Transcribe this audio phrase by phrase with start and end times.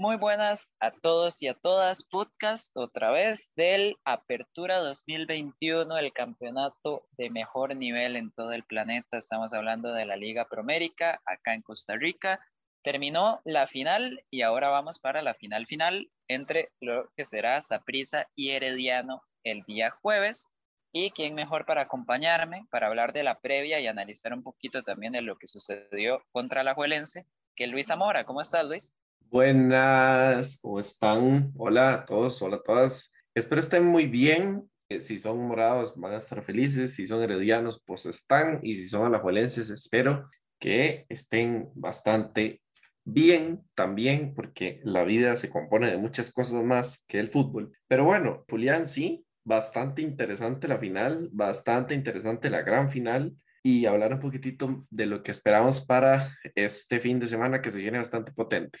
[0.00, 2.04] Muy buenas a todos y a todas.
[2.04, 9.18] Podcast otra vez del Apertura 2021, el campeonato de mejor nivel en todo el planeta.
[9.18, 12.38] Estamos hablando de la Liga Promérica acá en Costa Rica.
[12.84, 18.28] Terminó la final y ahora vamos para la final final entre lo que será Saprisa
[18.36, 20.46] y Herediano el día jueves.
[20.92, 25.14] Y quién mejor para acompañarme para hablar de la previa y analizar un poquito también
[25.14, 27.26] de lo que sucedió contra la Juelense
[27.56, 28.24] que Luis Zamora.
[28.24, 28.94] ¿Cómo estás, Luis?
[29.30, 31.52] Buenas, ¿cómo están?
[31.54, 33.12] Hola a todos, hola a todas.
[33.34, 34.70] Espero estén muy bien.
[34.88, 36.94] Eh, si son morados, van a estar felices.
[36.94, 38.60] Si son heredianos, pues están.
[38.62, 42.62] Y si son alajuelenses, espero que estén bastante
[43.04, 47.76] bien también, porque la vida se compone de muchas cosas más que el fútbol.
[47.86, 54.14] Pero bueno, Julián, sí, bastante interesante la final, bastante interesante la gran final y hablar
[54.14, 58.32] un poquitito de lo que esperamos para este fin de semana que se viene bastante
[58.32, 58.78] potente.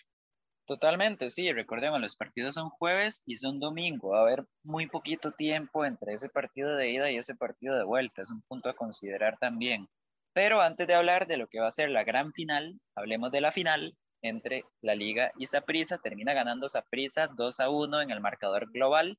[0.68, 5.32] Totalmente, sí, recordemos, los partidos son jueves y son domingo, va a haber muy poquito
[5.32, 8.74] tiempo entre ese partido de ida y ese partido de vuelta, es un punto a
[8.74, 9.88] considerar también.
[10.34, 13.40] Pero antes de hablar de lo que va a ser la gran final, hablemos de
[13.40, 15.96] la final entre la Liga y Saprissa.
[15.96, 19.18] Termina ganando Saprissa 2 a 1 en el marcador global.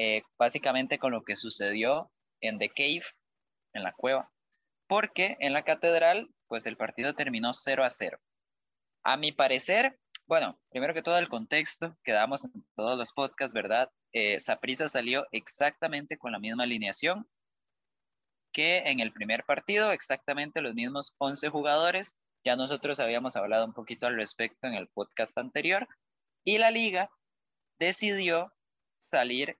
[0.00, 2.08] Eh, básicamente con lo que sucedió
[2.40, 3.02] en The Cave,
[3.72, 4.30] en la cueva,
[4.86, 8.16] porque en la catedral, pues el partido terminó 0 a 0.
[9.02, 13.52] A mi parecer, bueno, primero que todo el contexto que damos en todos los podcasts,
[13.52, 13.90] ¿verdad?
[14.12, 17.28] Eh, Saprisa salió exactamente con la misma alineación
[18.52, 22.16] que en el primer partido, exactamente los mismos 11 jugadores.
[22.44, 25.88] Ya nosotros habíamos hablado un poquito al respecto en el podcast anterior.
[26.44, 27.10] Y la liga
[27.80, 28.52] decidió
[28.98, 29.58] salir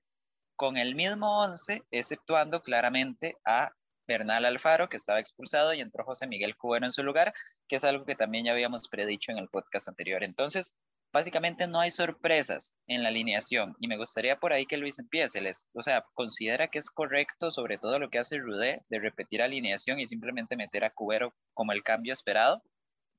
[0.58, 3.70] con el mismo 11, exceptuando claramente a
[4.08, 7.32] Bernal Alfaro, que estaba expulsado, y entró José Miguel Cubero en su lugar,
[7.68, 10.24] que es algo que también ya habíamos predicho en el podcast anterior.
[10.24, 10.74] Entonces,
[11.12, 15.40] básicamente no hay sorpresas en la alineación, y me gustaría por ahí que Luis empiece.
[15.40, 19.42] Les, o sea, considera que es correcto, sobre todo lo que hace Rudé, de repetir
[19.42, 22.64] alineación y simplemente meter a Cubero como el cambio esperado.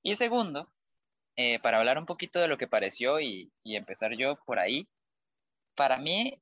[0.04, 0.70] Y segundo,
[1.38, 4.90] eh, para hablar un poquito de lo que pareció y, y empezar yo por ahí,
[5.74, 6.38] para mí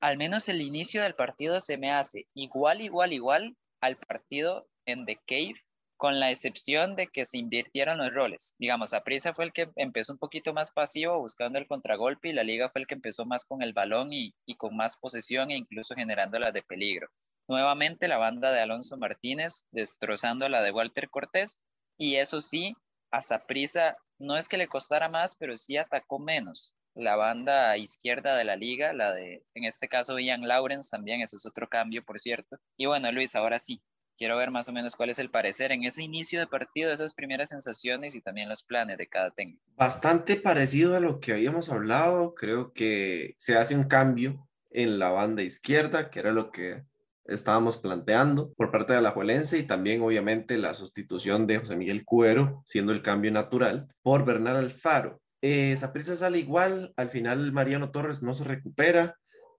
[0.00, 5.04] al menos el inicio del partido se me hace igual, igual, igual al partido en
[5.04, 5.54] The Cave,
[5.96, 8.54] con la excepción de que se invirtieron los roles.
[8.58, 12.44] Digamos, Aprisa fue el que empezó un poquito más pasivo buscando el contragolpe y la
[12.44, 15.96] liga fue el que empezó más con el balón y, con más posesión e incluso
[15.96, 17.08] generando la de peligro.
[17.48, 21.58] Nuevamente la banda de Alonso Martínez destrozando la de Walter Cortés
[21.96, 22.74] y eso sí,
[23.10, 28.36] a Saprisa no es que le costara más, pero sí atacó menos la banda izquierda
[28.36, 32.04] de la liga, la de, en este caso, Ian Lawrence también, ese es otro cambio,
[32.04, 32.58] por cierto.
[32.76, 33.80] Y bueno, Luis, ahora sí,
[34.18, 37.14] quiero ver más o menos cuál es el parecer en ese inicio de partido, esas
[37.14, 39.62] primeras sensaciones y también los planes de cada técnico.
[39.76, 45.10] Bastante parecido a lo que habíamos hablado, creo que se hace un cambio en la
[45.10, 46.82] banda izquierda, que era lo que
[47.24, 52.04] estábamos planteando por parte de la Juelense y también obviamente la sustitución de José Miguel
[52.04, 55.20] Cuero, siendo el cambio natural, por Bernal Alfaro.
[55.40, 59.16] Eh, prisa sale igual, al final Mariano Torres no se recupera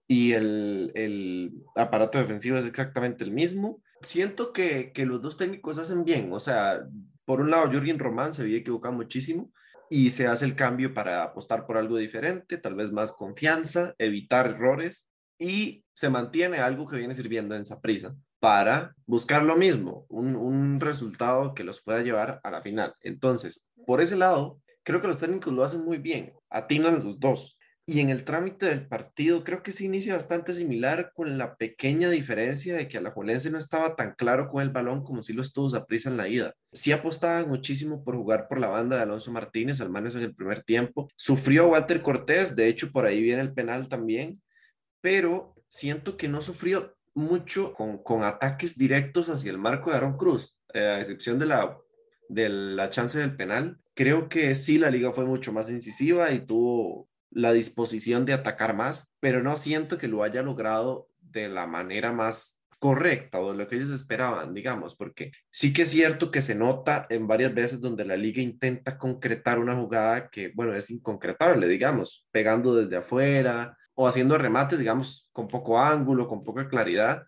[0.07, 3.81] y el, el, aparato defensivo es exactamente el mismo.
[4.01, 6.81] Siento que, que, los dos técnicos hacen bien, o sea,
[7.25, 9.51] por un lado Jürgen Román se había equivocado muchísimo
[9.89, 14.47] y se hace el cambio para apostar por algo diferente, tal vez más confianza, evitar
[14.47, 20.35] errores y se mantiene algo que viene sirviendo en prisa para buscar lo mismo, un,
[20.35, 22.95] un resultado que los pueda llevar a la final.
[23.01, 27.57] Entonces, por ese lado, creo que los técnicos lo hacen muy bien, atinan los dos.
[27.85, 32.07] Y en el trámite del partido creo que se inicia bastante similar con la pequeña
[32.11, 35.71] diferencia de que Alajuelense no estaba tan claro con el balón como si lo estuvo
[35.87, 36.53] prisa en la ida.
[36.71, 40.35] Sí apostaba muchísimo por jugar por la banda de Alonso Martínez, al menos en el
[40.35, 41.09] primer tiempo.
[41.15, 44.33] Sufrió Walter Cortés, de hecho por ahí viene el penal también,
[45.01, 50.15] pero siento que no sufrió mucho con, con ataques directos hacia el marco de Aaron
[50.15, 51.75] Cruz, eh, a excepción de la
[52.29, 53.79] de la chance del penal.
[53.99, 58.73] Creo que sí, la liga fue mucho más incisiva y tuvo la disposición de atacar
[58.73, 63.57] más, pero no siento que lo haya logrado de la manera más correcta o de
[63.57, 67.53] lo que ellos esperaban, digamos, porque sí que es cierto que se nota en varias
[67.53, 72.95] veces donde la liga intenta concretar una jugada que, bueno, es inconcretable, digamos, pegando desde
[72.95, 77.23] afuera o haciendo remates, digamos, con poco ángulo, con poca claridad,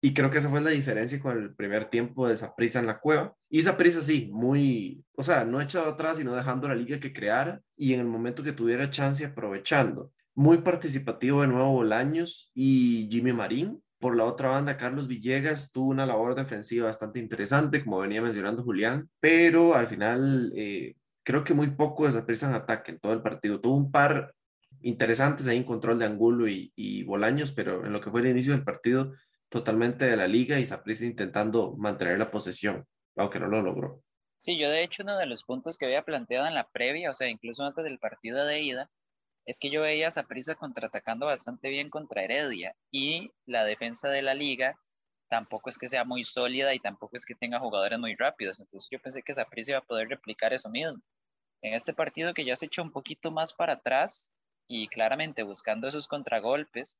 [0.00, 2.86] y creo que esa fue la diferencia con el primer tiempo de esa prisa en
[2.86, 3.34] la cueva.
[3.48, 7.12] Y esa prisa sí, muy, o sea, no echado atrás, sino dejando la liga que
[7.12, 10.12] creara y en el momento que tuviera chance aprovechando.
[10.34, 13.82] Muy participativo de nuevo Bolaños y Jimmy Marín.
[13.98, 18.62] Por la otra banda, Carlos Villegas tuvo una labor defensiva bastante interesante, como venía mencionando
[18.62, 20.94] Julián, pero al final eh,
[21.24, 23.60] creo que muy poco desaprisa en ataque en todo el partido.
[23.60, 24.34] Tuvo un par
[24.82, 28.28] interesantes ahí en control de Angulo y, y Bolaños, pero en lo que fue el
[28.28, 29.12] inicio del partido,
[29.48, 34.02] totalmente de la liga y Saprissa intentando mantener la posesión, aunque no lo logró.
[34.36, 37.14] Sí, yo de hecho uno de los puntos que había planteado en la previa, o
[37.14, 38.90] sea, incluso antes del partido de ida,
[39.46, 44.22] es que yo veía a Saprissa contraatacando bastante bien contra Heredia y la defensa de
[44.22, 44.78] la liga
[45.28, 48.60] tampoco es que sea muy sólida y tampoco es que tenga jugadores muy rápidos.
[48.60, 51.00] Entonces yo pensé que Saprissa iba a poder replicar eso mismo.
[51.62, 54.32] En este partido que ya se echó un poquito más para atrás
[54.68, 56.98] y claramente buscando esos contragolpes,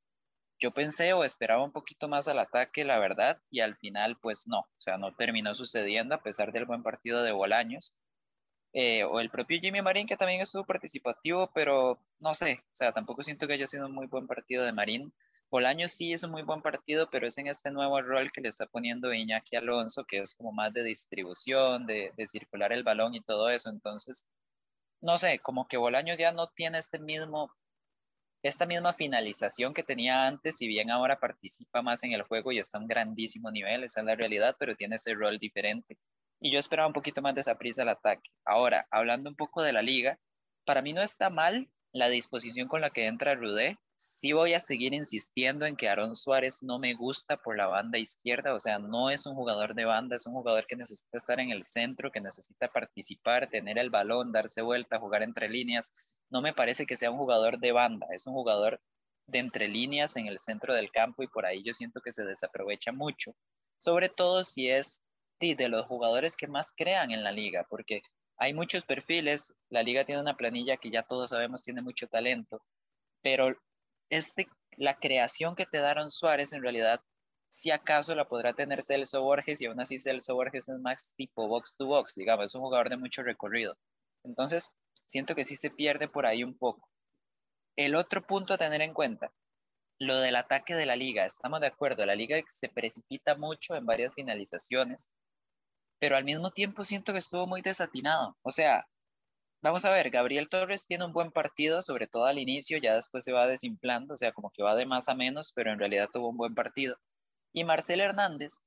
[0.59, 4.47] yo pensé o esperaba un poquito más al ataque, la verdad, y al final pues
[4.47, 7.93] no, o sea, no terminó sucediendo a pesar del buen partido de Bolaños.
[8.73, 12.91] Eh, o el propio Jimmy Marín, que también estuvo participativo, pero no sé, o sea,
[12.91, 15.13] tampoco siento que haya sido un muy buen partido de Marín.
[15.49, 18.49] Bolaños sí es un muy buen partido, pero es en este nuevo rol que le
[18.49, 23.15] está poniendo Iñaki Alonso, que es como más de distribución, de, de circular el balón
[23.15, 23.69] y todo eso.
[23.69, 24.27] Entonces,
[25.01, 27.51] no sé, como que Bolaños ya no tiene este mismo
[28.43, 32.59] esta misma finalización que tenía antes, si bien ahora participa más en el juego y
[32.59, 35.97] está a un grandísimo nivel, esa es la realidad, pero tiene ese rol diferente.
[36.39, 38.29] Y yo esperaba un poquito más de esa prisa al ataque.
[38.45, 40.19] Ahora, hablando un poco de la liga,
[40.65, 44.59] para mí no está mal la disposición con la que entra Rudé, sí voy a
[44.59, 48.77] seguir insistiendo en que Aaron Suárez no me gusta por la banda izquierda, o sea,
[48.77, 52.11] no es un jugador de banda, es un jugador que necesita estar en el centro,
[52.11, 55.93] que necesita participar, tener el balón, darse vuelta, jugar entre líneas.
[56.29, 58.79] No me parece que sea un jugador de banda, es un jugador
[59.25, 62.23] de entre líneas en el centro del campo y por ahí yo siento que se
[62.23, 63.35] desaprovecha mucho,
[63.79, 65.01] sobre todo si es
[65.39, 68.01] de los jugadores que más crean en la liga, porque
[68.37, 72.61] hay muchos perfiles, la liga tiene una planilla que ya todos sabemos tiene mucho talento,
[73.21, 73.55] pero
[74.09, 77.01] este, la creación que te daron Suárez en realidad,
[77.49, 81.47] si acaso la podrá tener Celso Borges y aún así Celso Borges es más tipo
[81.47, 83.77] box to box, digamos, es un jugador de mucho recorrido.
[84.23, 84.71] Entonces,
[85.05, 86.89] siento que sí se pierde por ahí un poco.
[87.75, 89.31] El otro punto a tener en cuenta,
[89.99, 93.85] lo del ataque de la liga, estamos de acuerdo, la liga se precipita mucho en
[93.85, 95.11] varias finalizaciones,
[95.99, 98.37] pero al mismo tiempo siento que estuvo muy desatinado.
[98.43, 98.87] O sea,
[99.67, 103.23] vamos a ver, Gabriel Torres tiene un buen partido, sobre todo al inicio, ya después
[103.23, 106.09] se va desinflando, o sea, como que va de más a menos, pero en realidad
[106.11, 106.97] tuvo un buen partido.
[107.53, 108.59] Y Marcel Hernández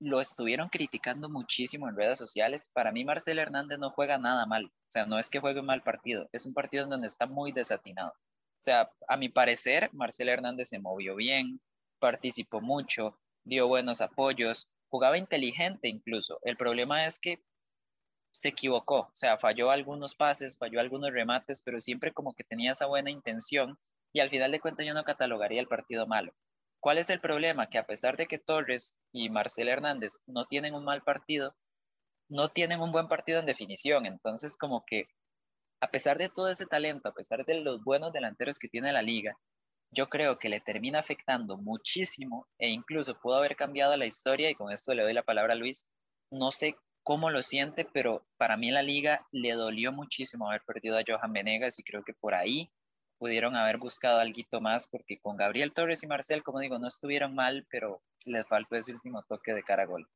[0.00, 2.70] lo estuvieron criticando muchísimo en redes sociales.
[2.72, 4.66] Para mí, Marcel Hernández no juega nada mal.
[4.66, 7.26] O sea, no es que juegue un mal partido, es un partido en donde está
[7.26, 8.10] muy desatinado.
[8.10, 11.60] O sea, a mi parecer, Marcel Hernández se movió bien,
[11.98, 16.38] participó mucho, dio buenos apoyos, jugaba inteligente incluso.
[16.42, 17.42] El problema es que
[18.30, 22.72] se equivocó, o sea, falló algunos pases, falló algunos remates, pero siempre como que tenía
[22.72, 23.78] esa buena intención
[24.12, 26.32] y al final de cuentas yo no catalogaría el partido malo.
[26.80, 27.68] ¿Cuál es el problema?
[27.68, 31.54] Que a pesar de que Torres y Marcel Hernández no tienen un mal partido,
[32.28, 34.06] no tienen un buen partido en definición.
[34.06, 35.08] Entonces, como que
[35.80, 39.02] a pesar de todo ese talento, a pesar de los buenos delanteros que tiene la
[39.02, 39.36] liga,
[39.90, 44.54] yo creo que le termina afectando muchísimo e incluso pudo haber cambiado la historia y
[44.54, 45.86] con esto le doy la palabra a Luis.
[46.30, 50.98] No sé cómo lo siente, pero para mí la liga le dolió muchísimo haber perdido
[50.98, 52.70] a Johan Venegas y creo que por ahí
[53.18, 57.34] pudieron haber buscado algo más porque con Gabriel Torres y Marcel, como digo, no estuvieron
[57.34, 60.08] mal, pero les faltó ese último toque de cara a gol.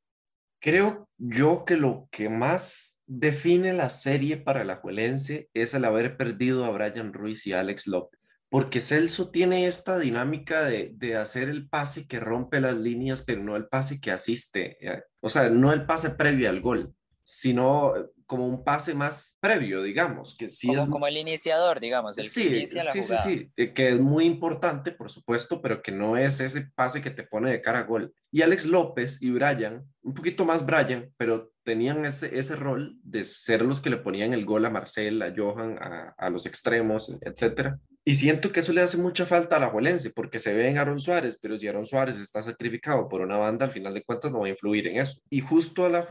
[0.61, 6.17] Creo yo que lo que más define la serie para el Ajuelense es el haber
[6.17, 8.22] perdido a Brian Ruiz y Alex López
[8.53, 13.43] porque Celso tiene esta dinámica de, de, hacer el pase que rompe las líneas, pero
[13.43, 16.95] no el pase que asiste, eh, o sea, no el pase previo al gol,
[17.25, 17.95] sino
[18.27, 22.29] como un pase más previo, digamos, que sí como, es como el iniciador, digamos, el
[22.29, 23.23] sí, que inicia la sí, jugada.
[23.23, 27.01] sí, sí, eh, que es muy importante, por supuesto, pero que no es ese pase
[27.01, 28.15] que te pone de cara a gol.
[28.31, 33.25] Y Alex López y Brian, un poquito más Brian, pero tenían ese, ese rol de
[33.25, 37.17] ser los que le ponían el gol a Marcel, a Johan, a, a los extremos,
[37.23, 37.79] etcétera.
[38.05, 40.79] Y siento que eso le hace mucha falta a la Juelense, porque se ve en
[40.79, 44.33] Aaron Suárez, pero si Aaron Suárez está sacrificado por una banda, al final de cuentas
[44.33, 45.21] no va a influir en eso.
[45.31, 46.07] Y justo a la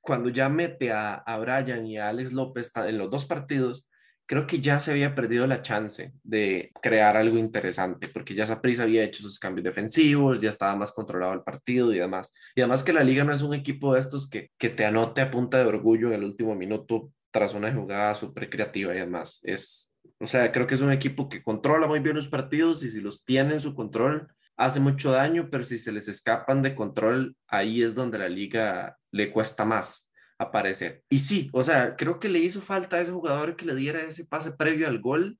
[0.00, 3.88] cuando ya mete a, a Brian y a Alex López en los dos partidos,
[4.26, 8.84] creo que ya se había perdido la chance de crear algo interesante, porque ya Saprissa
[8.84, 12.32] había hecho sus cambios defensivos, ya estaba más controlado el partido y demás.
[12.54, 15.20] Y además que la liga no es un equipo de estos que, que te anote
[15.20, 19.40] a punta de orgullo en el último minuto tras una jugada súper creativa y demás.
[19.42, 22.90] Es, o sea, creo que es un equipo que controla muy bien los partidos y
[22.90, 26.74] si los tiene en su control, hace mucho daño, pero si se les escapan de
[26.74, 31.02] control, ahí es donde la liga le cuesta más aparecer.
[31.08, 34.02] Y sí, o sea, creo que le hizo falta a ese jugador que le diera
[34.02, 35.38] ese pase previo al gol,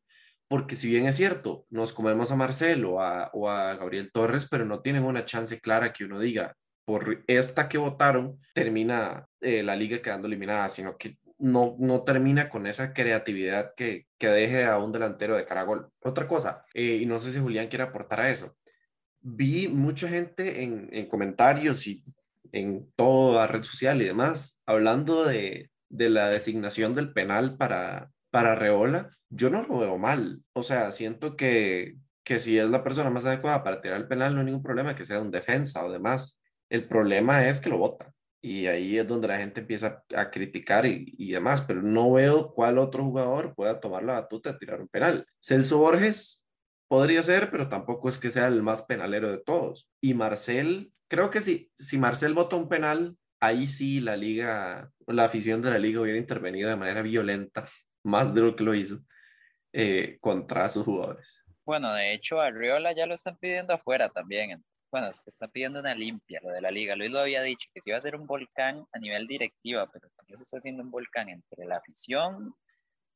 [0.49, 2.97] porque si bien es cierto, nos comemos a Marcelo
[3.33, 6.55] o a Gabriel Torres, pero no tienen una chance clara que uno diga,
[6.85, 12.49] por esta que votaron, termina eh, la liga quedando eliminada, sino que no, no termina
[12.49, 15.91] con esa creatividad que, que deje a un delantero de caragol.
[16.01, 18.57] Otra cosa, eh, y no sé si Julián quiere aportar a eso,
[19.21, 22.05] vi mucha gente en, en comentarios y
[22.53, 28.55] en toda red social y demás hablando de, de la designación del penal para, para
[28.55, 30.43] Reola, yo no lo veo mal.
[30.53, 34.35] O sea, siento que, que si es la persona más adecuada para tirar el penal,
[34.35, 36.41] no hay ningún problema que sea un defensa o demás.
[36.71, 38.13] El problema es que lo vota.
[38.43, 42.53] Y ahí es donde la gente empieza a criticar y, y demás, pero no veo
[42.53, 45.25] cuál otro jugador pueda tomar la batuta y tirar un penal.
[45.41, 46.45] Celso Borges
[46.89, 49.89] podría ser, pero tampoco es que sea el más penalero de todos.
[50.01, 55.25] Y Marcel, creo que si, si Marcel vota un penal, ahí sí la liga, la
[55.25, 57.65] afición de la liga hubiera intervenido de manera violenta
[58.05, 59.01] más de lo que lo hizo
[59.73, 61.45] eh, contra sus jugadores.
[61.65, 64.63] Bueno, de hecho, a Riola ya lo están pidiendo afuera también.
[64.93, 66.95] Bueno, están pidiendo una limpia, lo de la liga.
[66.95, 70.09] Luis lo había dicho, que se iba a hacer un volcán a nivel directiva, pero
[70.17, 72.55] también se está haciendo un volcán entre la afición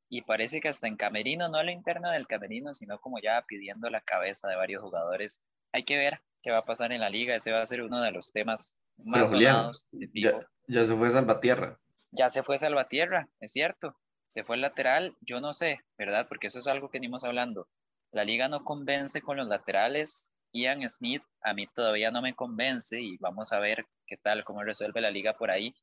[0.09, 3.91] y parece que hasta en Camerino, no lo interno del Camerino, sino como ya pidiendo
[3.91, 5.43] la cabeza de varios jugadores.
[5.73, 7.35] Hay que ver qué va a pasar en la liga.
[7.35, 9.89] Ese va a ser uno de los temas más sonados.
[10.15, 11.79] Ya, ya se fue Salvatierra.
[12.11, 16.27] Ya se fue Salvatierra, es cierto se fue el lateral, yo no sé, ¿verdad?
[16.29, 17.69] Porque eso es algo que venimos hablando.
[18.13, 20.33] La liga no convence con los laterales.
[20.57, 24.63] Ian Smith a mí todavía no me convence y vamos a ver qué tal, cómo
[24.63, 25.75] resuelve la liga por ahí.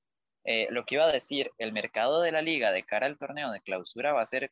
[0.45, 3.51] Eh, lo que iba a decir, el mercado de la liga de cara al torneo
[3.51, 4.51] de clausura va a ser,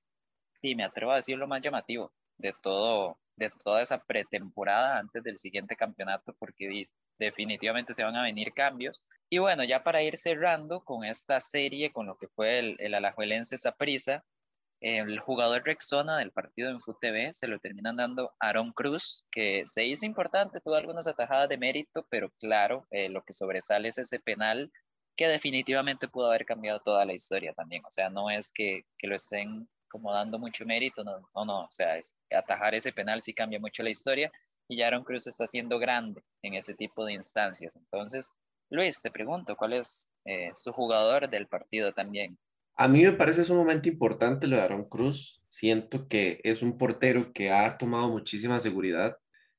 [0.61, 5.23] y me atrevo a decir lo más llamativo de todo, de toda esa pretemporada antes
[5.23, 6.83] del siguiente campeonato, porque
[7.17, 9.03] definitivamente se van a venir cambios.
[9.29, 12.93] Y bueno, ya para ir cerrando con esta serie, con lo que fue el, el
[12.93, 14.23] Alajuelense Saprisa,
[14.81, 19.85] el jugador Rexona del partido en FUTV se lo terminan dando Aaron Cruz, que se
[19.85, 24.19] hizo importante, tuvo algunas atajadas de mérito, pero claro, eh, lo que sobresale es ese
[24.19, 24.71] penal
[25.15, 27.83] que definitivamente pudo haber cambiado toda la historia también.
[27.85, 31.59] O sea, no es que, que lo estén como dando mucho mérito, no, no, no,
[31.65, 34.31] o sea, es, atajar ese penal sí cambia mucho la historia
[34.67, 37.75] y Aaron Cruz está siendo grande en ese tipo de instancias.
[37.75, 38.33] Entonces,
[38.69, 42.39] Luis, te pregunto, ¿cuál es eh, su jugador del partido también?
[42.75, 45.41] A mí me parece sumamente importante lo de Aaron Cruz.
[45.49, 49.17] Siento que es un portero que ha tomado muchísima seguridad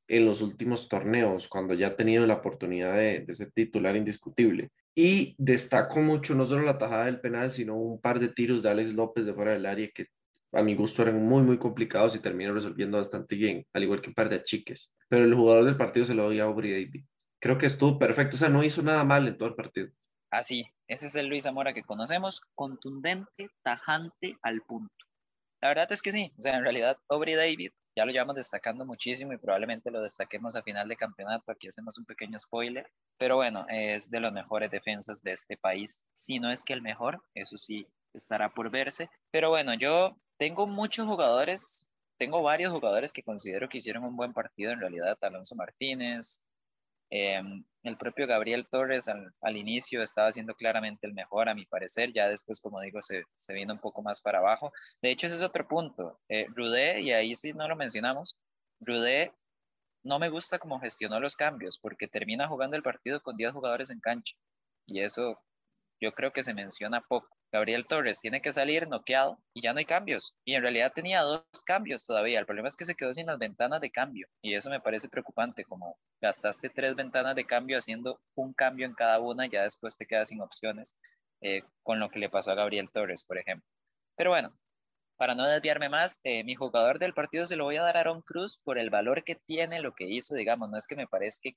[0.08, 4.70] en los últimos torneos, cuando ya ha tenido la oportunidad de, ser titular indiscutible.
[4.94, 8.70] Y destaco mucho no solo la tajada del penal, sino un par de tiros de
[8.70, 10.08] Alex López de fuera del área que
[10.52, 14.10] a mi gusto eran muy, muy complicados y terminó resolviendo bastante bien, al igual que
[14.10, 14.94] un par de achiques.
[15.08, 17.04] Pero el jugador del partido se lo doy a Aubrey David.
[17.40, 19.88] Creo que estuvo perfecto, o sea, no hizo nada mal en todo el partido.
[20.32, 25.04] Así, ese es el Luis Zamora que conocemos, contundente, tajante, al punto.
[25.60, 28.86] La verdad es que sí, o sea, en realidad Aubrey David ya lo llevamos destacando
[28.86, 31.52] muchísimo y probablemente lo destaquemos a final de campeonato.
[31.52, 36.06] Aquí hacemos un pequeño spoiler, pero bueno, es de las mejores defensas de este país.
[36.14, 39.10] Si no es que el mejor, eso sí estará por verse.
[39.30, 41.86] Pero bueno, yo tengo muchos jugadores,
[42.18, 45.18] tengo varios jugadores que considero que hicieron un buen partido en realidad.
[45.20, 46.40] Alonso Martínez,
[47.12, 52.12] em, el propio Gabriel Torres al, inicio estaba siendo claramente el mejor, a mi parecer.
[52.14, 54.72] Ya después, como digo, se, se vino un poco más para abajo.
[55.02, 56.20] De hecho, ese es otro punto.
[56.28, 58.38] Eh, Rudé, y ahí sí no lo mencionamos,
[58.80, 59.32] Rudé
[60.04, 63.90] no me gusta cómo gestionó los cambios, porque termina jugando el partido con 10 jugadores
[63.90, 64.34] en cancha.
[64.86, 65.38] Y eso
[66.02, 67.28] yo creo que se menciona poco.
[67.52, 70.34] Gabriel Torres tiene que salir noqueado y ya no hay cambios.
[70.44, 72.40] Y en realidad tenía dos cambios todavía.
[72.40, 74.26] El problema es que se quedó sin las ventanas de cambio.
[74.42, 78.94] Y eso me parece preocupante, como gastaste tres ventanas de cambio haciendo un cambio en
[78.94, 80.96] cada una, ya después te quedas sin opciones,
[81.40, 83.68] eh, con lo que le pasó a Gabriel Torres, por ejemplo.
[84.16, 84.52] Pero bueno,
[85.22, 88.00] para no desviarme más, eh, mi jugador del partido se lo voy a dar a
[88.00, 91.06] Aaron Cruz por el valor que tiene lo que hizo, digamos, no es que me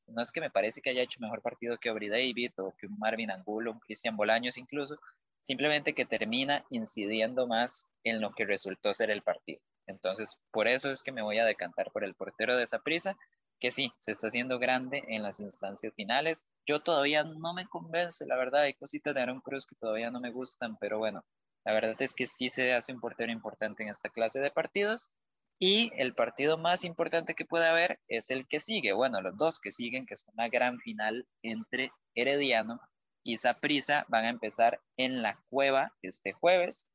[0.05, 2.85] no es que me parece que haya hecho mejor partido que Aubrey David o que
[2.85, 4.99] un Marvin Angulo, un Cristian Bolaños incluso,
[5.39, 9.61] simplemente que termina incidiendo más en lo que resultó ser el partido.
[9.87, 13.17] Entonces, por eso es que me voy a decantar por el portero de esa prisa,
[13.59, 16.51] que sí, se está haciendo grande en las instancias finales.
[16.67, 20.19] Yo todavía no me convence, la verdad, hay cositas de Aaron Cruz que todavía no
[20.19, 21.25] me gustan, pero bueno,
[21.65, 25.09] la verdad es que sí se hace un portero importante en esta clase de partidos.
[25.57, 29.59] Y el partido más importante que puede haber es el que sigue, bueno, los dos
[29.59, 32.81] que siguen, que es una gran final entre Herediano
[33.23, 36.87] y Saprisa van a empezar en la cueva este jueves.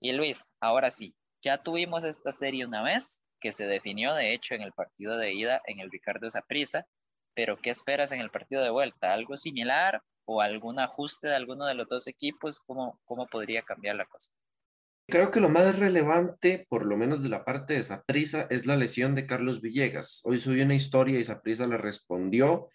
[0.00, 4.54] Y Luis, ahora sí, ya tuvimos esta serie una vez, que se definió de hecho
[4.54, 6.86] en el partido de ida en el Ricardo Saprisa,
[7.34, 9.12] pero ¿qué esperas en el partido de vuelta?
[9.12, 12.60] ¿Algo similar o algún ajuste de alguno de los dos equipos?
[12.60, 14.30] ¿Cómo, cómo podría cambiar la cosa?
[15.10, 18.76] Creo que lo más relevante, por lo menos de la parte de Saprisa, es la
[18.76, 20.20] lesión de Carlos Villegas.
[20.24, 22.68] Hoy subí una historia y Saprisa le respondió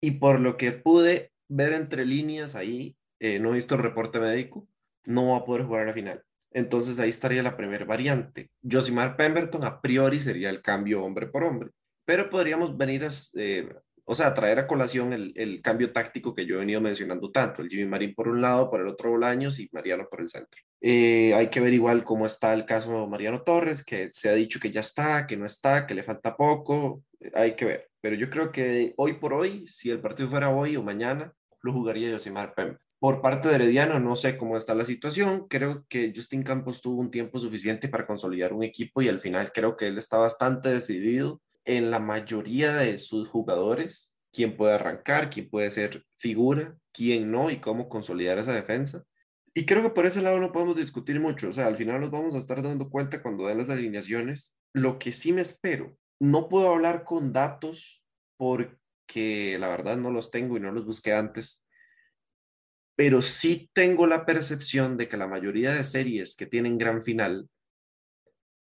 [0.00, 4.18] y por lo que pude ver entre líneas ahí, eh, no he visto el reporte
[4.18, 4.66] médico,
[5.04, 6.24] no va a poder jugar a la final.
[6.52, 8.50] Entonces ahí estaría la primera variante.
[8.62, 11.68] Josimar Pemberton a priori sería el cambio hombre por hombre,
[12.06, 13.68] pero podríamos venir a, eh,
[14.10, 17.60] o sea, traer a colación el, el, cambio táctico que yo he venido mencionando tanto,
[17.60, 20.62] el Jimmy Marín por un lado, por el otro Bolaños y Mariano por el centro.
[20.80, 24.32] Eh, hay que ver igual cómo está el caso de Mariano Torres, que se ha
[24.32, 27.90] dicho que ya está, que no está, que le falta poco, hay que ver.
[28.00, 31.74] Pero yo creo que hoy por hoy, si el partido fuera hoy o mañana, lo
[31.74, 32.78] jugaría Josimar Pembe.
[32.98, 35.46] Por parte de Herediano, no sé cómo está la situación.
[35.48, 39.52] Creo que Justin Campos tuvo un tiempo suficiente para consolidar un equipo y al final
[39.52, 45.28] creo que él está bastante decidido en la mayoría de sus jugadores, quién puede arrancar,
[45.28, 49.04] quién puede ser figura, quién no y cómo consolidar esa defensa.
[49.52, 52.10] Y creo que por ese lado no podemos discutir mucho, o sea, al final nos
[52.10, 54.56] vamos a estar dando cuenta cuando den las alineaciones.
[54.72, 58.02] Lo que sí me espero, no puedo hablar con datos
[58.38, 61.66] porque la verdad no los tengo y no los busqué antes,
[62.96, 67.50] pero sí tengo la percepción de que la mayoría de series que tienen gran final,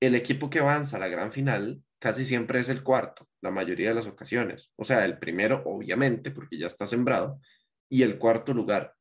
[0.01, 3.91] el equipo que avanza a la gran final casi siempre es el cuarto, la mayoría
[3.91, 4.73] de las ocasiones.
[4.77, 7.41] O sea, el primero, obviamente, porque ya está sembrado,
[7.89, 8.95] y el cuarto lugar.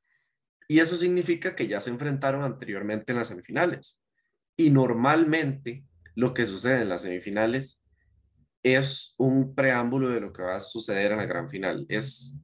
[0.67, 4.01] Y eso significa que ya se enfrentaron anteriormente en las semifinales.
[4.55, 7.81] Y normalmente lo que sucede en las semifinales
[8.61, 11.85] es un preámbulo de lo que va a suceder en la gran final.
[11.87, 12.37] Es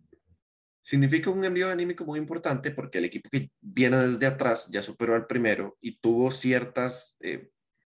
[0.82, 5.16] significa un envío anímico muy importante porque el equipo que viene desde atrás ya superó
[5.16, 7.50] al primero y tuvo ciertas eh,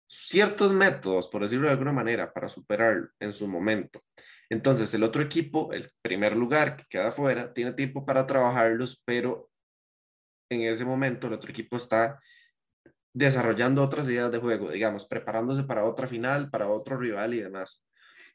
[0.09, 4.03] ciertos métodos, por decirlo de alguna manera, para superarlo en su momento.
[4.51, 9.51] Entonces, el otro equipo, el primer lugar que queda afuera, tiene tiempo para trabajarlos, pero
[10.51, 12.19] en ese momento el otro equipo está
[13.13, 17.87] desarrollando otras ideas de juego, digamos, preparándose para otra final, para otro rival y demás.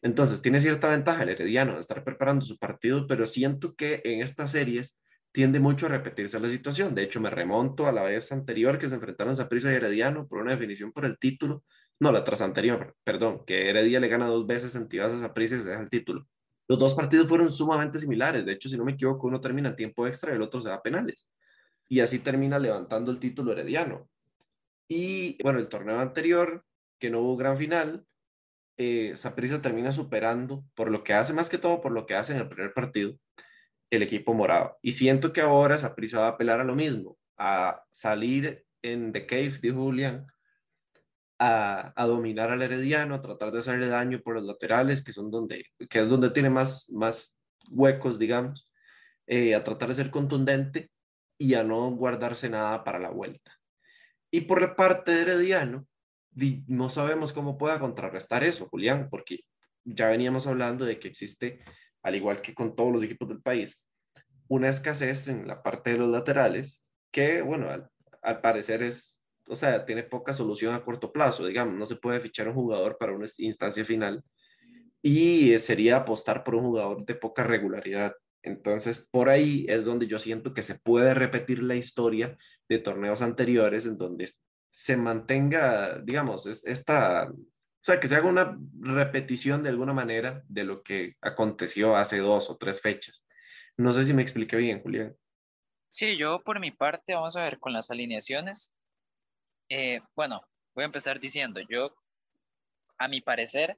[0.04, 4.22] Entonces, tiene cierta ventaja el Herediano de estar preparando su partido, pero siento que en
[4.22, 5.00] estas series
[5.34, 6.96] tiende mucho a repetirse la situación.
[6.96, 10.28] De hecho, me remonto a la vez anterior que se enfrentaron a Prisa y Herediano
[10.28, 11.64] por una definición por el título.
[12.00, 15.62] No, la tras anterior, perdón, que Heredia le gana dos veces en a Prisa y
[15.62, 16.28] se deja el título.
[16.68, 18.46] Los dos partidos fueron sumamente similares.
[18.46, 20.70] De hecho, si no me equivoco, uno termina en tiempo extra y el otro se
[20.70, 21.30] da penales.
[21.90, 24.08] Y así termina levantando el título Herediano.
[24.88, 26.64] Y bueno, el torneo anterior,
[27.00, 28.06] que no hubo gran final,
[28.78, 32.34] eh, Saprissa termina superando por lo que hace, más que todo por lo que hace
[32.34, 33.18] en el primer partido,
[33.96, 34.78] el equipo morado.
[34.82, 39.26] Y siento que ahora Saprissa va a apelar a lo mismo, a salir en The
[39.26, 40.28] Cave, de Julian,
[41.40, 45.32] a, a, dominar al Herediano, a tratar de hacerle daño por los laterales, que, son
[45.32, 48.70] donde, que es donde tiene más, más huecos, digamos,
[49.28, 50.92] eh, a tratar de ser contundente
[51.38, 53.60] y a no guardarse nada para la vuelta.
[54.32, 55.88] Y por la parte de Herediano,
[56.68, 59.42] no sabemos cómo pueda contrarrestar eso, Julián, porque
[59.86, 61.64] ya veníamos hablando de que existe
[62.04, 63.84] al igual que con todos los equipos del país,
[64.48, 67.70] una escasez en la parte de los laterales que, bueno,
[68.22, 72.20] al, parecer es, o sea, tiene poca solución a corto plazo, digamos, no se puede
[72.20, 74.24] fichar un jugador para una instancia final
[75.02, 78.14] y sería apostar por un jugador de poca regularidad.
[78.42, 82.38] Entonces, por ahí es donde yo siento que se puede repetir la historia
[82.68, 84.30] de torneos anteriores en donde
[84.72, 87.32] se mantenga, digamos, esta
[87.84, 92.20] o sea, que se haga una repetición de alguna manera de lo que aconteció hace
[92.20, 93.28] dos o tres fechas.
[93.76, 95.18] No sé si me expliqué bien, Julián.
[95.90, 98.72] Sí, yo por mi parte, vamos a ver con las alineaciones.
[99.68, 101.94] Eh, bueno, voy a empezar diciendo, yo,
[103.00, 103.78] a mi parecer,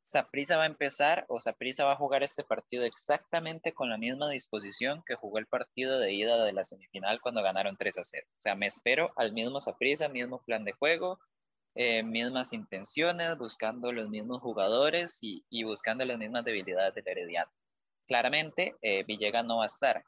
[0.00, 4.30] Saprisa va a empezar o Saprisa va a jugar este partido exactamente con la misma
[4.30, 8.26] disposición que jugó el partido de ida de la semifinal cuando ganaron 3 a 0.
[8.30, 11.18] O sea, me espero al mismo Saprisa, mismo plan de juego,
[11.74, 17.50] eh, mismas intenciones, buscando los mismos jugadores y, buscando las mismas debilidades del Herediano.
[18.06, 20.04] Claramente, eh, Villegas no va a estar.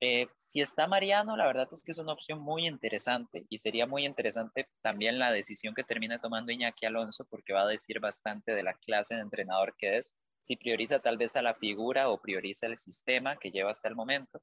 [0.00, 3.86] Eh, si está Mariano, la verdad es que es una opción muy interesante y sería
[3.86, 8.52] muy interesante también la decisión que termine tomando Iñaki Alonso porque va a decir bastante
[8.52, 12.20] de la clase de entrenador que es, si prioriza tal vez a la figura o
[12.20, 14.42] prioriza el sistema que lleva hasta el momento.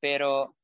[0.00, 0.56] Pero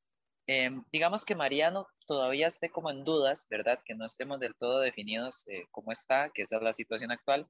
[0.46, 3.80] Em, digamos que Mariano todavía esté como en dudas, ¿verdad?
[3.84, 7.48] Que no estemos del todo definidos eh, cómo está, que esa es la situación actual.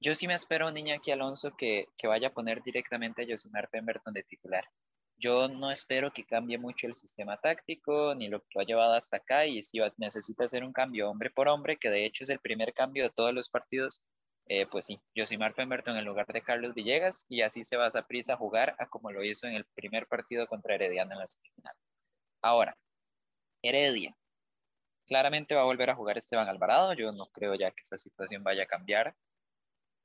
[0.00, 3.68] Yo sí me espero un aquí Alonso que, que vaya a poner directamente a Josimar
[3.70, 4.64] Pemberton de titular.
[5.16, 8.94] Yo no espero que cambie mucho el sistema táctico ni lo que lo ha llevado
[8.94, 12.30] hasta acá y si necesita hacer un cambio hombre por hombre, que de hecho es
[12.30, 14.02] el primer cambio de todos los partidos,
[14.46, 18.06] eh, pues sí, Josimar Pemberton en lugar de Carlos Villegas y así se va a
[18.08, 21.26] prisa a jugar a como lo hizo en el primer partido contra Herediano en la
[21.28, 21.76] semifinal.
[22.42, 22.76] Ahora,
[23.62, 24.16] Heredia.
[25.06, 26.94] Claramente va a volver a jugar Esteban Alvarado.
[26.94, 29.14] Yo no creo ya que esa situación vaya a cambiar.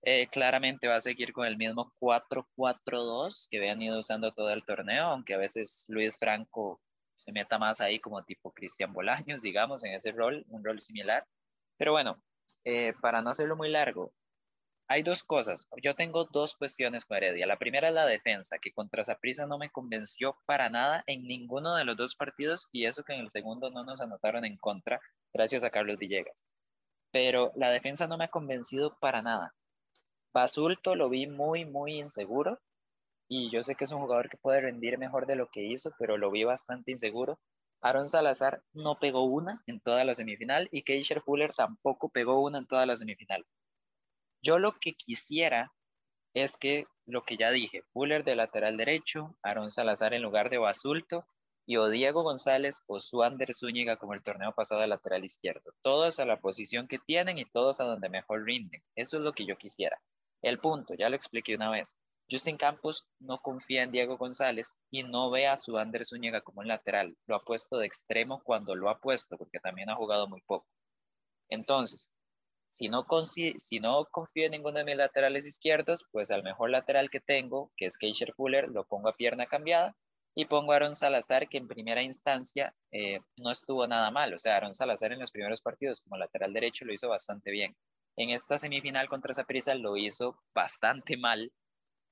[0.03, 4.63] Eh, claramente va a seguir con el mismo 4-4-2 que habían ido usando todo el
[4.63, 6.79] torneo, aunque a veces Luis Franco
[7.15, 11.25] se meta más ahí como tipo Cristian Bolaños, digamos, en ese rol, un rol similar.
[11.77, 12.21] Pero bueno,
[12.63, 14.13] eh, para no hacerlo muy largo,
[14.89, 15.67] hay dos cosas.
[15.83, 17.45] Yo tengo dos cuestiones con Heredia.
[17.45, 21.75] La primera es la defensa, que contra Saprissa no me convenció para nada en ninguno
[21.75, 25.01] de los dos partidos y eso que en el segundo no nos anotaron en contra,
[25.33, 26.45] gracias a Carlos Villegas.
[27.11, 29.53] Pero la defensa no me ha convencido para nada.
[30.33, 32.59] Basulto lo vi muy, muy inseguro
[33.27, 35.91] y yo sé que es un jugador que puede rendir mejor de lo que hizo,
[35.99, 37.39] pero lo vi bastante inseguro.
[37.81, 42.59] Aaron Salazar no pegó una en toda la semifinal y Keisher Fuller tampoco pegó una
[42.59, 43.45] en toda la semifinal.
[44.47, 45.73] Yo lo que quisiera
[46.33, 50.57] es que lo que ya dije, Fuller de lateral derecho, Aaron Salazar en lugar de
[50.57, 51.25] Basulto
[51.65, 55.73] y o Diego González o Suander Zúñiga como el torneo pasado de lateral izquierdo.
[55.81, 58.81] Todos a la posición que tienen y todos a donde mejor rinden.
[58.95, 59.99] Eso es lo que yo quisiera.
[60.41, 61.97] El punto, ya lo expliqué una vez.
[62.31, 66.69] Justin Campos no confía en Diego González y no ve a Suander Zúñiga como un
[66.69, 67.17] lateral.
[67.25, 70.67] Lo ha puesto de extremo cuando lo ha puesto, porque también ha jugado muy poco.
[71.49, 72.11] Entonces,
[72.67, 77.09] si no, si no confío en ninguno de mis laterales izquierdos, pues al mejor lateral
[77.09, 79.95] que tengo, que es Keisher Fuller, lo pongo a pierna cambiada
[80.35, 84.33] y pongo a Aaron Salazar, que en primera instancia eh, no estuvo nada mal.
[84.33, 87.75] O sea, Aaron Salazar en los primeros partidos como lateral derecho lo hizo bastante bien.
[88.17, 91.51] En esta semifinal contra Saprissa lo hizo bastante mal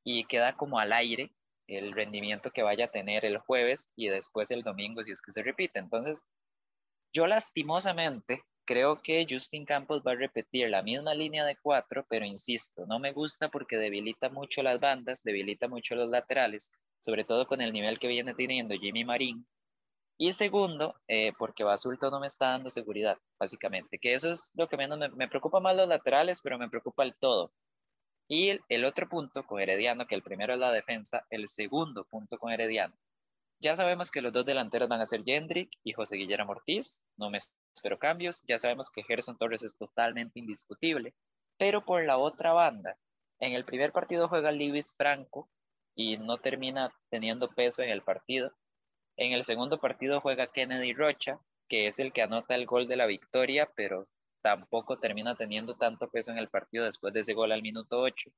[0.04, 1.32] y queda como al aire
[1.68, 5.32] el rendimiento que vaya a tener el jueves y después el domingo si es que
[5.32, 5.80] se repite.
[5.80, 6.28] Entonces,
[7.14, 12.26] yo lastimosamente creo que Justin Campos va a repetir la misma línea de cuatro, pero
[12.26, 17.48] insisto, no me gusta porque debilita mucho las bandas, debilita mucho los laterales, sobre todo
[17.48, 19.48] con el nivel que viene teniendo Jimmy Marín.
[20.18, 24.68] Y segundo, eh, porque Basulto no me está dando seguridad, básicamente, que eso es lo
[24.68, 27.52] que menos me, me preocupa más los laterales, pero me preocupa el todo.
[28.28, 32.06] Y el, el, otro punto con Herediano, que el primero es la defensa, el segundo
[32.06, 32.96] punto con Herediano.
[33.60, 37.30] Ya sabemos que los dos delanteros van a ser Jendrik y José Guillermo Ortiz, no
[37.30, 37.40] me
[37.82, 38.44] pero cambios.
[38.48, 41.14] Ya sabemos que Gerson Torres es totalmente indiscutible,
[41.58, 42.98] pero por la otra banda,
[43.40, 45.50] en el primer partido juega Luis Franco
[45.96, 48.52] y no termina teniendo peso en el partido.
[49.18, 52.98] En el segundo partido juega Kennedy Rocha, que es el que anota el gol de
[52.98, 54.06] la victoria, pero
[54.42, 58.30] tampoco termina teniendo tanto peso en el partido después de ese gol al minuto 8.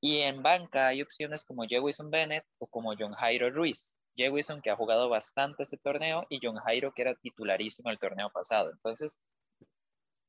[0.00, 3.96] Y en banca hay opciones como Jewison Bennett o como John Jairo Ruiz.
[4.16, 8.30] Jewison, que ha jugado bastante este torneo, y John Jairo, que era titularísimo el torneo
[8.30, 8.70] pasado.
[8.70, 9.18] Entonces,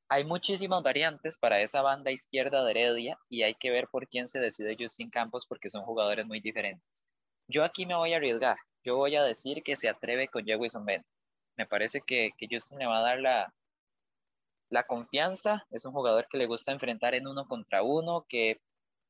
[0.07, 4.27] hay muchísimas variantes para esa banda izquierda de Heredia y hay que ver por quién
[4.27, 7.05] se decide Justin Campos porque son jugadores muy diferentes.
[7.47, 8.57] Yo aquí me voy a arriesgar.
[8.83, 11.03] Yo voy a decir que se atreve con Jewison Ben.
[11.57, 13.53] Me parece que, que Justin le va a dar la,
[14.69, 15.65] la confianza.
[15.71, 18.59] Es un jugador que le gusta enfrentar en uno contra uno, que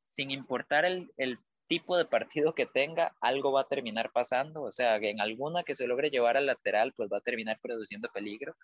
[0.07, 4.71] sin importar el, el tipo de partido que tenga, algo va a terminar pasando, o
[4.71, 8.55] sea, en alguna que se logre llevar al lateral, pues va a terminar produciendo peligro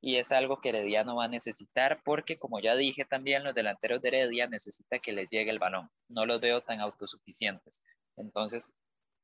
[0.00, 4.00] y es algo que Herediano va a necesitar porque, como ya dije también, los delanteros
[4.00, 7.82] de Heredia necesita que les llegue el balón, no los veo tan autosuficientes.
[8.16, 8.72] Entonces,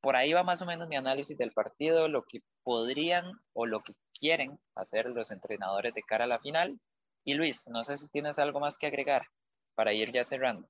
[0.01, 3.81] por ahí va más o menos mi análisis del partido, lo que podrían o lo
[3.81, 6.79] que quieren hacer los entrenadores de cara a la final.
[7.23, 9.27] Y Luis, no sé si tienes algo más que agregar
[9.75, 10.69] para ir ya cerrando.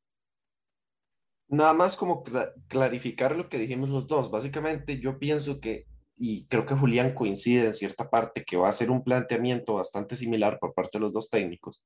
[1.49, 2.23] Nada más como
[2.67, 4.29] clarificar lo que dijimos los dos.
[4.29, 5.85] Básicamente yo pienso que,
[6.17, 10.15] y creo que Julián coincide en cierta parte, que va a ser un planteamiento bastante
[10.15, 11.85] similar por parte de los dos técnicos,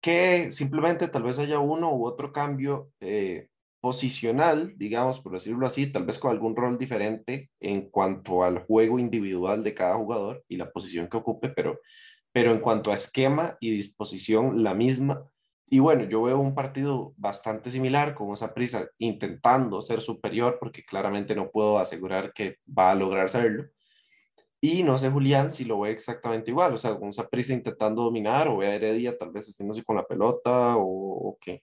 [0.00, 3.48] que simplemente tal vez haya uno u otro cambio eh,
[3.80, 8.98] posicional, digamos, por decirlo así, tal vez con algún rol diferente en cuanto al juego
[8.98, 11.80] individual de cada jugador y la posición que ocupe, pero,
[12.32, 15.24] pero en cuanto a esquema y disposición, la misma
[15.66, 20.84] y bueno, yo veo un partido bastante similar con esa prisa intentando ser superior porque
[20.84, 23.68] claramente no puedo asegurar que va a lograr serlo.
[24.60, 28.02] Y no sé, Julián, si lo ve exactamente igual, o sea, con esa prisa intentando
[28.02, 31.62] dominar o ve a Heredia tal vez haciéndose con la pelota o, o qué.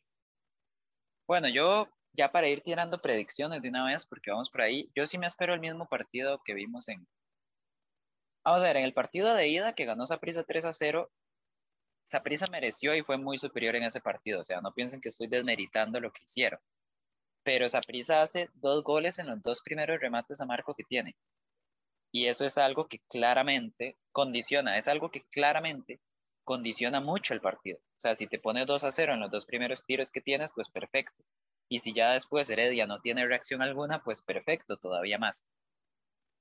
[1.27, 5.05] Bueno, yo ya para ir tirando predicciones de una vez, porque vamos por ahí, yo
[5.05, 7.07] sí me espero el mismo partido que vimos en...
[8.43, 11.11] Vamos a ver, en el partido de ida que ganó prisa 3 a 0,
[12.03, 14.41] Saprisa mereció y fue muy superior en ese partido.
[14.41, 16.59] O sea, no piensen que estoy desmeritando lo que hicieron.
[17.43, 21.15] Pero Saprisa hace dos goles en los dos primeros remates a marco que tiene.
[22.11, 26.01] Y eso es algo que claramente condiciona, es algo que claramente
[26.43, 27.79] condiciona mucho el partido.
[27.79, 30.51] O sea, si te pones 2 a 0 en los dos primeros tiros que tienes,
[30.53, 31.23] pues perfecto.
[31.69, 35.45] Y si ya después Heredia no tiene reacción alguna, pues perfecto, todavía más.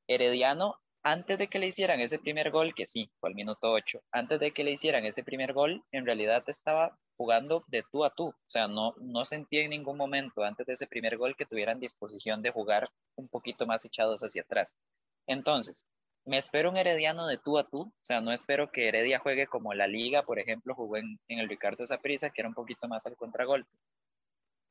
[0.08, 4.02] Herediano antes de que le hicieran ese primer gol, que sí, fue al minuto 8,
[4.12, 8.10] antes de que le hicieran ese primer gol, en realidad estaba jugando de tú a
[8.10, 8.28] tú.
[8.28, 11.80] O sea, no, no sentía en ningún momento antes de ese primer gol que tuvieran
[11.80, 14.78] disposición de jugar un poquito más echados hacia atrás.
[15.26, 15.86] Entonces,
[16.24, 19.46] me espero un Herediano de tú a tú, o sea, no espero que Heredia juegue
[19.46, 22.88] como la liga, por ejemplo, jugó en, en el Ricardo Zaprisa, que era un poquito
[22.88, 23.70] más al contragolpe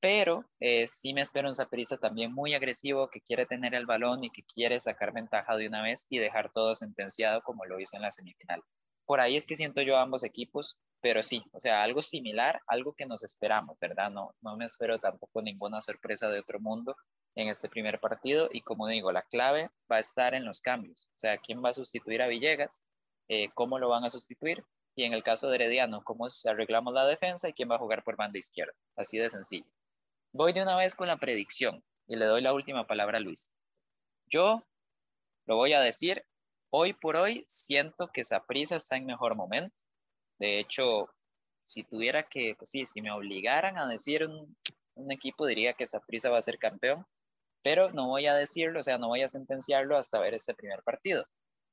[0.01, 4.23] pero eh, sí me espero un Saprissa también muy agresivo que quiere tener el balón
[4.23, 7.95] y que quiere sacar ventaja de una vez y dejar todo sentenciado como lo hizo
[7.97, 8.63] en la semifinal.
[9.05, 12.93] Por ahí es que siento yo ambos equipos, pero sí, o sea, algo similar, algo
[12.93, 14.12] que nos esperamos, ¿verdad?
[14.12, 16.95] No, no me espero tampoco ninguna sorpresa de otro mundo
[17.35, 21.07] en este primer partido y como digo, la clave va a estar en los cambios,
[21.15, 22.83] o sea, quién va a sustituir a Villegas,
[23.27, 24.63] eh, cómo lo van a sustituir
[24.95, 28.03] y en el caso de Herediano, cómo arreglamos la defensa y quién va a jugar
[28.03, 29.65] por banda izquierda, así de sencillo.
[30.31, 33.49] Voy de una vez con la predicción y le doy la última palabra a Luis.
[34.27, 34.63] Yo
[35.47, 36.23] lo voy a decir,
[36.69, 39.75] hoy por hoy siento que Saprisa está en mejor momento.
[40.37, 41.09] De hecho,
[41.65, 44.55] si tuviera que, pues sí, si me obligaran a decir un,
[45.11, 47.07] equipo, diría que Saprisa va a ser campeón,
[47.63, 50.83] pero no voy a decirlo, o sea, no voy a sentenciarlo hasta ver este primer
[50.83, 51.25] partido.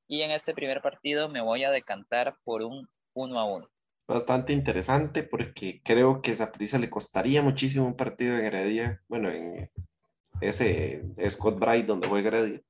[0.09, 3.71] Y en este primer partido me voy a decantar por un 1 a 1
[4.07, 9.31] bastante interesante porque creo que esa prisa le costaría muchísimo un partido en Heredia, bueno,
[9.31, 9.71] en
[10.41, 12.63] ese Scott Bright donde juega Heredia.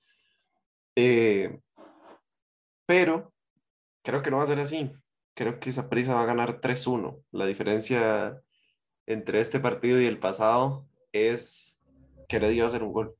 [0.94, 1.60] Eh,
[2.86, 3.32] pero
[4.02, 4.92] creo que no va a ser así.
[5.34, 7.22] Creo que esa prisa va a ganar 3-1.
[7.32, 8.40] La diferencia
[9.04, 11.76] entre este partido y el pasado es
[12.28, 13.16] que Heredia va a hacer un gol.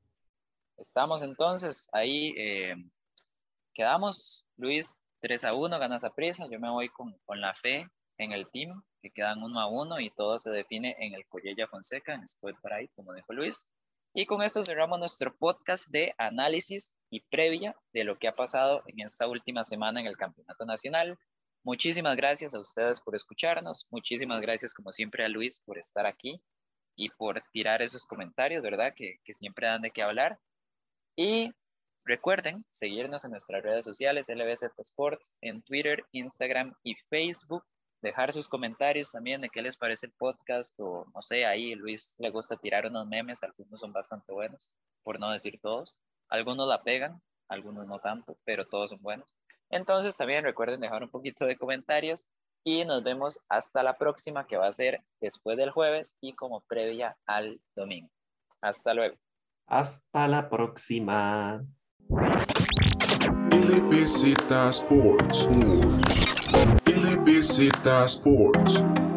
[0.79, 2.75] Estamos entonces ahí, eh,
[3.75, 7.89] quedamos, Luis 3 a 1, ganas a prisa, yo me voy con, con la fe
[8.19, 11.69] en el team, que quedan uno a uno y todo se define en el Collella
[11.69, 12.25] Fonseca, en
[12.63, 13.67] Pride, como dijo Luis.
[14.15, 18.83] Y con esto cerramos nuestro podcast de análisis y previa de lo que ha pasado
[18.87, 21.19] en esta última semana en el Campeonato Nacional.
[21.63, 23.87] Muchísimas gracias a ustedes por escucharnos.
[23.91, 26.41] Muchísimas gracias, como siempre, a Luis por estar aquí
[26.97, 28.95] y por tirar esos comentarios, ¿verdad?
[28.97, 30.39] Que, que siempre dan de qué hablar.
[31.15, 31.53] Y
[32.05, 37.65] recuerden seguirnos en nuestras redes sociales, LBZ Sports, en Twitter, Instagram y Facebook
[38.03, 42.15] dejar sus comentarios también de qué les parece el podcast o no sé, ahí Luis
[42.19, 45.99] le gusta tirar unos memes, algunos son bastante buenos, por no decir todos.
[46.29, 49.35] Algunos la pegan, algunos no tanto, pero todos son buenos.
[49.71, 52.27] Entonces también recuerden dejar un poquito de comentarios
[52.65, 56.63] y nos vemos hasta la próxima que va a ser después del jueves y como
[56.63, 58.11] previa al domingo.
[58.61, 59.17] Hasta luego.
[59.67, 61.65] Hasta la próxima.
[64.71, 66.16] Sports.
[66.87, 69.16] LBZ Sports.